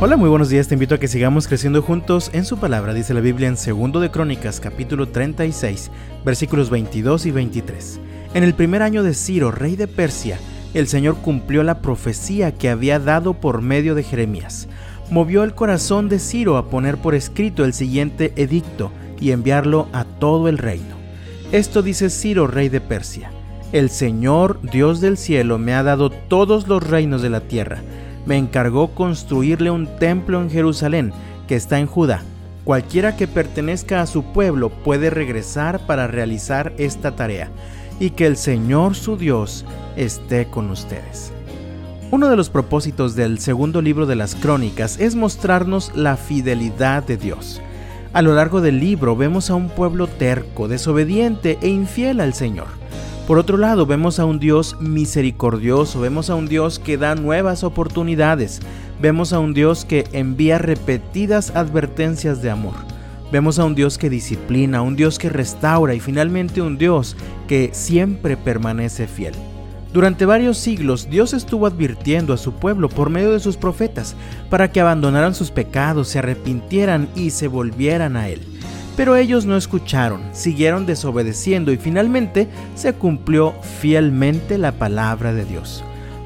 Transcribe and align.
Hola, 0.00 0.16
muy 0.16 0.28
buenos 0.28 0.48
días. 0.48 0.68
Te 0.68 0.74
invito 0.74 0.94
a 0.94 0.98
que 0.98 1.08
sigamos 1.08 1.48
creciendo 1.48 1.82
juntos 1.82 2.30
en 2.32 2.44
su 2.44 2.56
palabra, 2.58 2.94
dice 2.94 3.14
la 3.14 3.20
Biblia 3.20 3.48
en 3.48 3.56
2 3.56 4.00
de 4.00 4.12
Crónicas, 4.12 4.60
capítulo 4.60 5.08
36, 5.08 5.90
versículos 6.24 6.70
22 6.70 7.26
y 7.26 7.32
23. 7.32 8.00
En 8.34 8.44
el 8.44 8.54
primer 8.54 8.82
año 8.82 9.02
de 9.02 9.12
Ciro, 9.12 9.50
rey 9.50 9.74
de 9.74 9.88
Persia, 9.88 10.38
el 10.72 10.86
Señor 10.86 11.16
cumplió 11.16 11.64
la 11.64 11.80
profecía 11.80 12.54
que 12.54 12.70
había 12.70 13.00
dado 13.00 13.34
por 13.34 13.60
medio 13.60 13.96
de 13.96 14.04
Jeremías. 14.04 14.68
Movió 15.10 15.42
el 15.42 15.56
corazón 15.56 16.08
de 16.08 16.20
Ciro 16.20 16.58
a 16.58 16.70
poner 16.70 16.98
por 16.98 17.16
escrito 17.16 17.64
el 17.64 17.72
siguiente 17.72 18.32
edicto 18.36 18.92
y 19.20 19.32
enviarlo 19.32 19.88
a 19.92 20.04
todo 20.04 20.48
el 20.48 20.58
reino. 20.58 20.94
Esto 21.50 21.82
dice 21.82 22.08
Ciro, 22.08 22.46
rey 22.46 22.68
de 22.68 22.80
Persia. 22.80 23.32
El 23.72 23.90
Señor, 23.90 24.60
Dios 24.62 25.00
del 25.00 25.16
cielo, 25.16 25.58
me 25.58 25.74
ha 25.74 25.82
dado 25.82 26.10
todos 26.10 26.68
los 26.68 26.86
reinos 26.86 27.20
de 27.20 27.30
la 27.30 27.40
tierra 27.40 27.82
me 28.28 28.36
encargó 28.36 28.88
construirle 28.88 29.70
un 29.70 29.86
templo 29.98 30.42
en 30.42 30.50
Jerusalén, 30.50 31.12
que 31.48 31.56
está 31.56 31.80
en 31.80 31.86
Judá. 31.86 32.22
Cualquiera 32.62 33.16
que 33.16 33.26
pertenezca 33.26 34.02
a 34.02 34.06
su 34.06 34.22
pueblo 34.22 34.68
puede 34.68 35.08
regresar 35.08 35.80
para 35.86 36.06
realizar 36.06 36.74
esta 36.76 37.16
tarea, 37.16 37.48
y 37.98 38.10
que 38.10 38.26
el 38.26 38.36
Señor 38.36 38.94
su 38.94 39.16
Dios 39.16 39.64
esté 39.96 40.46
con 40.46 40.70
ustedes. 40.70 41.32
Uno 42.10 42.28
de 42.28 42.36
los 42.36 42.50
propósitos 42.50 43.16
del 43.16 43.38
segundo 43.38 43.80
libro 43.80 44.04
de 44.04 44.16
las 44.16 44.34
Crónicas 44.34 45.00
es 45.00 45.14
mostrarnos 45.14 45.90
la 45.96 46.18
fidelidad 46.18 47.02
de 47.02 47.16
Dios. 47.16 47.62
A 48.12 48.20
lo 48.20 48.34
largo 48.34 48.60
del 48.60 48.78
libro 48.78 49.16
vemos 49.16 49.48
a 49.48 49.54
un 49.54 49.70
pueblo 49.70 50.06
terco, 50.06 50.68
desobediente 50.68 51.58
e 51.62 51.68
infiel 51.68 52.20
al 52.20 52.34
Señor. 52.34 52.66
Por 53.28 53.38
otro 53.38 53.58
lado, 53.58 53.84
vemos 53.84 54.18
a 54.18 54.24
un 54.24 54.38
Dios 54.38 54.78
misericordioso, 54.80 56.00
vemos 56.00 56.30
a 56.30 56.34
un 56.34 56.48
Dios 56.48 56.78
que 56.78 56.96
da 56.96 57.14
nuevas 57.14 57.62
oportunidades, 57.62 58.60
vemos 59.02 59.34
a 59.34 59.38
un 59.38 59.52
Dios 59.52 59.84
que 59.84 60.06
envía 60.12 60.56
repetidas 60.56 61.54
advertencias 61.54 62.40
de 62.40 62.48
amor. 62.48 62.72
Vemos 63.30 63.58
a 63.58 63.66
un 63.66 63.74
Dios 63.74 63.98
que 63.98 64.08
disciplina, 64.08 64.80
un 64.80 64.96
Dios 64.96 65.18
que 65.18 65.28
restaura 65.28 65.94
y 65.94 66.00
finalmente 66.00 66.62
un 66.62 66.78
Dios 66.78 67.18
que 67.46 67.68
siempre 67.74 68.38
permanece 68.38 69.06
fiel. 69.06 69.34
Durante 69.92 70.24
varios 70.24 70.56
siglos 70.56 71.10
Dios 71.10 71.34
estuvo 71.34 71.66
advirtiendo 71.66 72.32
a 72.32 72.38
su 72.38 72.54
pueblo 72.54 72.88
por 72.88 73.10
medio 73.10 73.32
de 73.32 73.40
sus 73.40 73.58
profetas 73.58 74.16
para 74.48 74.72
que 74.72 74.80
abandonaran 74.80 75.34
sus 75.34 75.50
pecados, 75.50 76.08
se 76.08 76.20
arrepintieran 76.20 77.10
y 77.14 77.28
se 77.28 77.46
volvieran 77.46 78.16
a 78.16 78.30
Él. 78.30 78.57
Pero 78.98 79.14
ellos 79.14 79.46
no 79.46 79.56
escucharon, 79.56 80.22
siguieron 80.32 80.84
desobedeciendo 80.84 81.70
y 81.70 81.76
finalmente 81.76 82.48
se 82.74 82.94
cumplió 82.94 83.54
fielmente 83.62 84.58
la 84.58 84.72
palabra 84.72 85.32
de 85.32 85.44
Dios. 85.44 85.84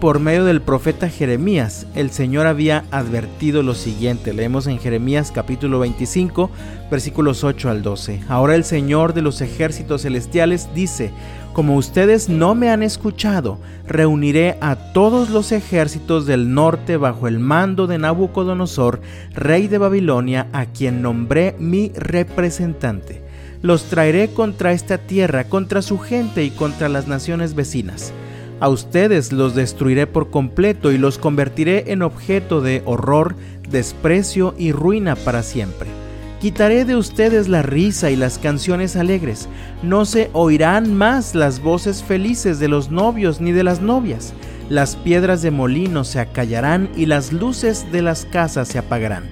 Por 0.00 0.18
medio 0.18 0.46
del 0.46 0.62
profeta 0.62 1.10
Jeremías, 1.10 1.86
el 1.94 2.10
Señor 2.10 2.46
había 2.46 2.86
advertido 2.90 3.62
lo 3.62 3.74
siguiente. 3.74 4.32
Leemos 4.32 4.66
en 4.66 4.78
Jeremías 4.78 5.30
capítulo 5.30 5.78
25, 5.80 6.50
versículos 6.90 7.44
8 7.44 7.68
al 7.68 7.82
12. 7.82 8.22
Ahora 8.28 8.54
el 8.54 8.64
Señor 8.64 9.12
de 9.12 9.20
los 9.20 9.42
ejércitos 9.42 10.00
celestiales 10.00 10.70
dice, 10.74 11.10
como 11.54 11.76
ustedes 11.76 12.28
no 12.28 12.56
me 12.56 12.68
han 12.68 12.82
escuchado, 12.82 13.58
reuniré 13.86 14.58
a 14.60 14.92
todos 14.92 15.30
los 15.30 15.52
ejércitos 15.52 16.26
del 16.26 16.52
norte 16.52 16.96
bajo 16.96 17.28
el 17.28 17.38
mando 17.38 17.86
de 17.86 17.96
Nabucodonosor, 17.96 19.00
rey 19.32 19.68
de 19.68 19.78
Babilonia, 19.78 20.48
a 20.52 20.66
quien 20.66 21.00
nombré 21.00 21.54
mi 21.60 21.92
representante. 21.94 23.22
Los 23.62 23.84
traeré 23.84 24.30
contra 24.30 24.72
esta 24.72 24.98
tierra, 24.98 25.44
contra 25.44 25.80
su 25.80 25.98
gente 25.98 26.42
y 26.42 26.50
contra 26.50 26.88
las 26.88 27.06
naciones 27.06 27.54
vecinas. 27.54 28.12
A 28.58 28.68
ustedes 28.68 29.32
los 29.32 29.54
destruiré 29.54 30.08
por 30.08 30.30
completo 30.30 30.90
y 30.90 30.98
los 30.98 31.18
convertiré 31.18 31.92
en 31.92 32.02
objeto 32.02 32.62
de 32.62 32.82
horror, 32.84 33.36
desprecio 33.70 34.54
y 34.58 34.72
ruina 34.72 35.14
para 35.14 35.44
siempre. 35.44 36.03
Quitaré 36.44 36.84
de 36.84 36.94
ustedes 36.94 37.48
la 37.48 37.62
risa 37.62 38.10
y 38.10 38.16
las 38.16 38.38
canciones 38.38 38.96
alegres. 38.96 39.48
No 39.82 40.04
se 40.04 40.28
oirán 40.34 40.92
más 40.92 41.34
las 41.34 41.62
voces 41.62 42.02
felices 42.02 42.58
de 42.58 42.68
los 42.68 42.90
novios 42.90 43.40
ni 43.40 43.50
de 43.50 43.64
las 43.64 43.80
novias. 43.80 44.34
Las 44.68 44.94
piedras 44.94 45.40
de 45.40 45.50
molino 45.50 46.04
se 46.04 46.20
acallarán 46.20 46.90
y 46.96 47.06
las 47.06 47.32
luces 47.32 47.90
de 47.90 48.02
las 48.02 48.26
casas 48.26 48.68
se 48.68 48.76
apagarán. 48.76 49.24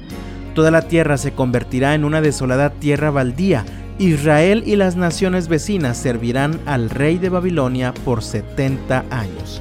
Toda 0.55 0.71
la 0.71 0.89
tierra 0.89 1.19
se 1.19 1.33
convertirá 1.33 1.95
en 1.95 2.05
una 2.05 2.23
desolada 2.23 2.71
tierra 2.71 3.11
baldía. 3.11 3.67
Israel 3.99 4.63
y 4.65 4.77
las 4.77 4.97
naciones 4.97 5.49
vecinas 5.49 5.99
servirán 5.99 6.61
al 6.65 6.89
rey 6.89 7.19
de 7.19 7.29
Babilonia 7.29 7.93
por 8.07 8.23
setenta 8.23 9.05
años. 9.11 9.61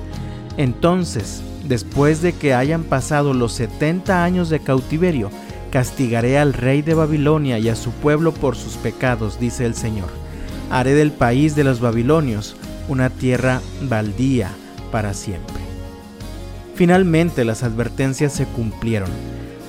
Entonces, 0.56 1.42
después 1.68 2.22
de 2.22 2.32
que 2.32 2.54
hayan 2.54 2.84
pasado 2.84 3.34
los 3.34 3.52
setenta 3.52 4.24
años 4.24 4.50
de 4.50 4.62
cautiverio, 4.62 5.30
Castigaré 5.72 6.38
al 6.38 6.54
rey 6.54 6.82
de 6.82 6.94
Babilonia 6.94 7.58
y 7.58 7.70
a 7.70 7.78
su 7.78 7.92
pueblo 7.92 8.34
por 8.34 8.58
sus 8.58 8.76
pecados, 8.76 9.40
dice 9.40 9.66
el 9.66 9.74
Señor. 9.74 10.10
Haré 10.70 10.94
del 10.94 11.12
país 11.12 11.56
de 11.56 11.64
los 11.64 11.80
babilonios 11.80 12.58
una 12.90 13.10
tierra 13.10 13.62
baldía 13.84 14.52
para 14.92 15.14
siempre. 15.14 15.62
Finalmente 16.76 17.46
las 17.46 17.64
advertencias 17.64 18.34
se 18.34 18.46
cumplieron. 18.46 19.10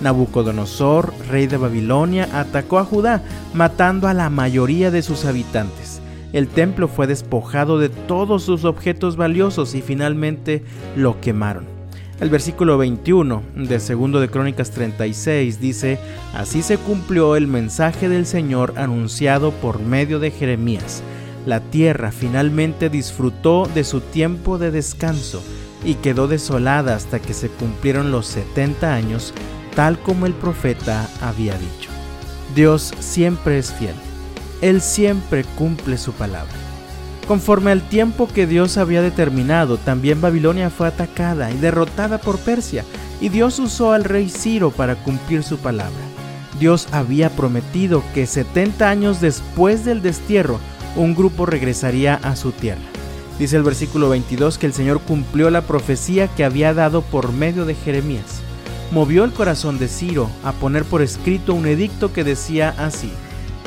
Nabucodonosor, 0.00 1.14
rey 1.30 1.46
de 1.46 1.56
Babilonia, 1.56 2.28
atacó 2.32 2.80
a 2.80 2.84
Judá, 2.84 3.22
matando 3.54 4.08
a 4.08 4.14
la 4.14 4.28
mayoría 4.28 4.90
de 4.90 5.02
sus 5.02 5.24
habitantes. 5.24 6.00
El 6.32 6.48
templo 6.48 6.88
fue 6.88 7.06
despojado 7.06 7.78
de 7.78 7.90
todos 7.90 8.42
sus 8.42 8.64
objetos 8.64 9.16
valiosos 9.16 9.76
y 9.76 9.82
finalmente 9.82 10.64
lo 10.96 11.20
quemaron. 11.20 11.81
El 12.22 12.30
versículo 12.30 12.78
21 12.78 13.42
de 13.56 13.80
segundo 13.80 14.20
de 14.20 14.28
Crónicas 14.28 14.70
36 14.70 15.60
dice, 15.60 15.98
Así 16.32 16.62
se 16.62 16.78
cumplió 16.78 17.34
el 17.34 17.48
mensaje 17.48 18.08
del 18.08 18.26
Señor 18.26 18.74
anunciado 18.76 19.50
por 19.50 19.80
medio 19.80 20.20
de 20.20 20.30
Jeremías. 20.30 21.02
La 21.46 21.58
tierra 21.58 22.12
finalmente 22.12 22.90
disfrutó 22.90 23.68
de 23.74 23.82
su 23.82 24.00
tiempo 24.00 24.56
de 24.56 24.70
descanso 24.70 25.42
y 25.84 25.94
quedó 25.94 26.28
desolada 26.28 26.94
hasta 26.94 27.18
que 27.18 27.34
se 27.34 27.48
cumplieron 27.48 28.12
los 28.12 28.28
70 28.28 28.94
años, 28.94 29.34
tal 29.74 29.98
como 29.98 30.26
el 30.26 30.34
profeta 30.34 31.08
había 31.20 31.54
dicho. 31.54 31.90
Dios 32.54 32.94
siempre 33.00 33.58
es 33.58 33.72
fiel. 33.72 33.96
Él 34.60 34.80
siempre 34.80 35.42
cumple 35.56 35.98
su 35.98 36.12
palabra. 36.12 36.71
Conforme 37.26 37.70
al 37.70 37.88
tiempo 37.88 38.28
que 38.28 38.46
Dios 38.46 38.76
había 38.76 39.00
determinado, 39.00 39.76
también 39.78 40.20
Babilonia 40.20 40.70
fue 40.70 40.88
atacada 40.88 41.50
y 41.50 41.56
derrotada 41.56 42.18
por 42.18 42.38
Persia, 42.38 42.84
y 43.20 43.28
Dios 43.28 43.58
usó 43.58 43.92
al 43.92 44.04
rey 44.04 44.28
Ciro 44.28 44.70
para 44.70 44.96
cumplir 44.96 45.44
su 45.44 45.58
palabra. 45.58 46.02
Dios 46.58 46.88
había 46.90 47.30
prometido 47.30 48.02
que 48.14 48.26
70 48.26 48.88
años 48.88 49.20
después 49.20 49.84
del 49.84 50.02
destierro, 50.02 50.58
un 50.96 51.14
grupo 51.14 51.46
regresaría 51.46 52.16
a 52.16 52.36
su 52.36 52.52
tierra. 52.52 52.82
Dice 53.38 53.56
el 53.56 53.62
versículo 53.62 54.08
22 54.10 54.58
que 54.58 54.66
el 54.66 54.72
Señor 54.72 55.00
cumplió 55.00 55.50
la 55.50 55.62
profecía 55.62 56.28
que 56.28 56.44
había 56.44 56.74
dado 56.74 57.02
por 57.02 57.32
medio 57.32 57.64
de 57.64 57.74
Jeremías. 57.74 58.40
Movió 58.90 59.24
el 59.24 59.32
corazón 59.32 59.78
de 59.78 59.88
Ciro 59.88 60.28
a 60.44 60.52
poner 60.52 60.84
por 60.84 61.00
escrito 61.00 61.54
un 61.54 61.66
edicto 61.66 62.12
que 62.12 62.24
decía 62.24 62.74
así, 62.76 63.10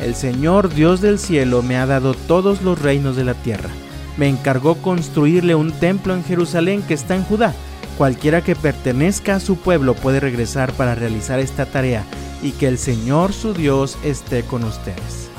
el 0.01 0.15
Señor 0.15 0.73
Dios 0.73 1.01
del 1.01 1.19
cielo 1.19 1.61
me 1.61 1.77
ha 1.77 1.85
dado 1.85 2.13
todos 2.13 2.61
los 2.61 2.81
reinos 2.81 3.15
de 3.15 3.23
la 3.23 3.33
tierra. 3.33 3.69
Me 4.17 4.27
encargó 4.27 4.75
construirle 4.75 5.55
un 5.55 5.71
templo 5.71 6.13
en 6.13 6.23
Jerusalén 6.23 6.81
que 6.81 6.93
está 6.93 7.15
en 7.15 7.23
Judá. 7.23 7.53
Cualquiera 7.97 8.41
que 8.41 8.55
pertenezca 8.55 9.35
a 9.35 9.39
su 9.39 9.57
pueblo 9.57 9.93
puede 9.93 10.19
regresar 10.19 10.73
para 10.73 10.95
realizar 10.95 11.39
esta 11.39 11.65
tarea 11.65 12.03
y 12.41 12.51
que 12.51 12.67
el 12.67 12.77
Señor 12.77 13.33
su 13.33 13.53
Dios 13.53 13.97
esté 14.03 14.43
con 14.43 14.63
ustedes. 14.63 15.29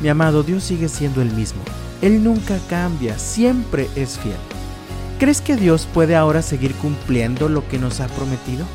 Mi 0.00 0.08
amado, 0.08 0.42
Dios 0.42 0.64
sigue 0.64 0.88
siendo 0.88 1.22
el 1.22 1.30
mismo. 1.32 1.60
Él 2.02 2.22
nunca 2.22 2.58
cambia, 2.68 3.18
siempre 3.18 3.88
es 3.96 4.18
fiel. 4.18 4.36
¿Crees 5.18 5.40
que 5.40 5.56
Dios 5.56 5.88
puede 5.92 6.14
ahora 6.14 6.42
seguir 6.42 6.74
cumpliendo 6.74 7.48
lo 7.48 7.66
que 7.68 7.78
nos 7.78 8.00
ha 8.00 8.06
prometido? 8.08 8.66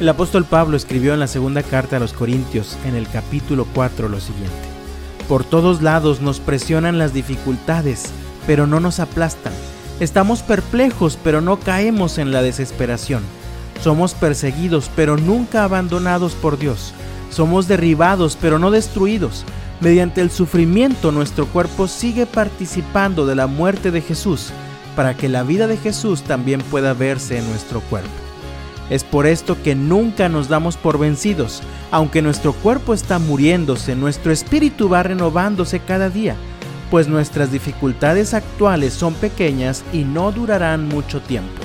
El 0.00 0.08
apóstol 0.08 0.44
Pablo 0.44 0.76
escribió 0.76 1.14
en 1.14 1.20
la 1.20 1.28
segunda 1.28 1.62
carta 1.62 1.96
a 1.96 2.00
los 2.00 2.12
Corintios, 2.12 2.76
en 2.84 2.96
el 2.96 3.08
capítulo 3.08 3.64
4, 3.74 4.08
lo 4.08 4.18
siguiente. 4.18 4.50
Por 5.28 5.44
todos 5.44 5.82
lados 5.82 6.20
nos 6.20 6.40
presionan 6.40 6.98
las 6.98 7.14
dificultades, 7.14 8.10
pero 8.44 8.66
no 8.66 8.80
nos 8.80 8.98
aplastan. 8.98 9.52
Estamos 10.00 10.42
perplejos, 10.42 11.16
pero 11.22 11.40
no 11.40 11.60
caemos 11.60 12.18
en 12.18 12.32
la 12.32 12.42
desesperación. 12.42 13.22
Somos 13.80 14.14
perseguidos, 14.14 14.90
pero 14.96 15.16
nunca 15.16 15.62
abandonados 15.62 16.34
por 16.34 16.58
Dios. 16.58 16.92
Somos 17.30 17.68
derribados, 17.68 18.36
pero 18.40 18.58
no 18.58 18.72
destruidos. 18.72 19.44
Mediante 19.80 20.22
el 20.22 20.32
sufrimiento 20.32 21.12
nuestro 21.12 21.46
cuerpo 21.46 21.86
sigue 21.86 22.26
participando 22.26 23.26
de 23.26 23.36
la 23.36 23.46
muerte 23.46 23.92
de 23.92 24.00
Jesús, 24.00 24.50
para 24.96 25.16
que 25.16 25.28
la 25.28 25.44
vida 25.44 25.68
de 25.68 25.76
Jesús 25.76 26.22
también 26.22 26.62
pueda 26.62 26.94
verse 26.94 27.38
en 27.38 27.48
nuestro 27.48 27.80
cuerpo. 27.80 28.23
Es 28.90 29.02
por 29.02 29.26
esto 29.26 29.56
que 29.62 29.74
nunca 29.74 30.28
nos 30.28 30.48
damos 30.48 30.76
por 30.76 30.98
vencidos. 30.98 31.62
Aunque 31.90 32.22
nuestro 32.22 32.52
cuerpo 32.52 32.92
está 32.94 33.18
muriéndose, 33.18 33.96
nuestro 33.96 34.32
espíritu 34.32 34.88
va 34.88 35.02
renovándose 35.02 35.80
cada 35.80 36.10
día, 36.10 36.36
pues 36.90 37.08
nuestras 37.08 37.50
dificultades 37.50 38.34
actuales 38.34 38.92
son 38.92 39.14
pequeñas 39.14 39.84
y 39.92 40.04
no 40.04 40.32
durarán 40.32 40.88
mucho 40.88 41.20
tiempo. 41.20 41.62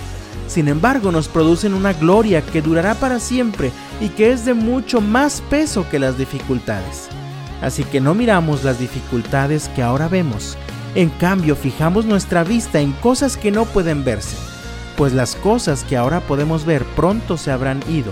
sin 0.47 0.67
embargo 0.67 1.11
nos 1.11 1.27
producen 1.27 1.75
una 1.75 1.93
gloria 1.93 2.41
que 2.41 2.63
durará 2.63 2.95
para 2.95 3.19
siempre 3.19 3.71
y 4.01 4.09
que 4.09 4.31
es 4.31 4.45
de 4.45 4.55
mucho 4.55 4.99
más 4.99 5.41
peso 5.49 5.87
que 5.89 5.99
las 5.99 6.17
dificultades. 6.17 7.07
Así 7.61 7.83
que 7.83 8.01
no 8.01 8.15
miramos 8.15 8.63
las 8.63 8.79
dificultades 8.79 9.69
que 9.75 9.83
ahora 9.83 10.07
vemos, 10.07 10.57
en 10.95 11.09
cambio 11.09 11.55
fijamos 11.55 12.05
nuestra 12.05 12.43
vista 12.43 12.79
en 12.79 12.93
cosas 12.93 13.37
que 13.37 13.51
no 13.51 13.65
pueden 13.65 14.03
verse, 14.03 14.35
pues 14.99 15.13
las 15.13 15.35
cosas 15.35 15.83
que 15.83 15.97
ahora 15.97 16.19
podemos 16.19 16.63
ver 16.63 16.85
pronto 16.95 17.37
se 17.37 17.49
habrán 17.49 17.81
ido, 17.89 18.11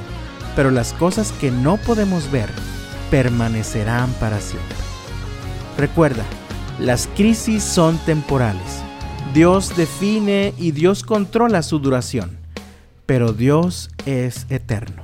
pero 0.55 0.71
las 0.71 0.93
cosas 0.93 1.31
que 1.33 1.51
no 1.51 1.77
podemos 1.77 2.31
ver 2.31 2.49
permanecerán 3.11 4.11
para 4.13 4.41
siempre. 4.41 4.75
Recuerda, 5.77 6.23
las 6.79 7.07
crisis 7.15 7.63
son 7.63 7.99
temporales 7.99 8.87
Dios 9.33 9.75
define 9.77 10.55
y 10.57 10.71
Dios 10.71 11.03
controla 11.03 11.61
su 11.61 11.77
duración, 11.77 12.37
pero 13.05 13.33
Dios 13.33 13.91
es 14.07 14.47
eterno. 14.49 15.03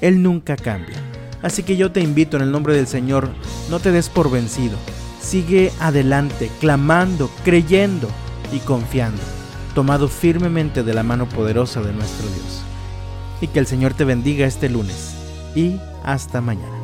Él 0.00 0.22
nunca 0.22 0.54
cambia. 0.56 0.96
Así 1.42 1.64
que 1.64 1.76
yo 1.76 1.90
te 1.90 2.00
invito 2.00 2.36
en 2.36 2.44
el 2.44 2.52
nombre 2.52 2.76
del 2.76 2.86
Señor, 2.86 3.30
no 3.70 3.80
te 3.80 3.90
des 3.90 4.08
por 4.08 4.30
vencido. 4.30 4.76
Sigue 5.20 5.72
adelante, 5.80 6.48
clamando, 6.60 7.28
creyendo 7.44 8.08
y 8.52 8.58
confiando, 8.60 9.20
tomado 9.74 10.08
firmemente 10.08 10.82
de 10.82 10.94
la 10.94 11.02
mano 11.02 11.26
poderosa 11.26 11.80
de 11.80 11.92
nuestro 11.92 12.28
Dios. 12.28 12.62
Y 13.40 13.48
que 13.48 13.58
el 13.58 13.66
Señor 13.66 13.94
te 13.94 14.04
bendiga 14.04 14.46
este 14.46 14.68
lunes 14.68 15.14
y 15.54 15.80
hasta 16.04 16.40
mañana. 16.40 16.81